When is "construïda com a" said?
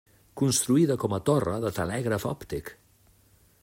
0.41-1.21